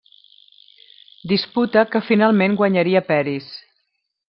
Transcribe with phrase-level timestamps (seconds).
[1.33, 3.55] Disputa que finalment guanyaria Peris.